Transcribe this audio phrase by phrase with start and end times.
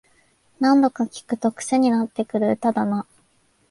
[0.59, 3.05] 何度か聴くとクセになってくる歌だな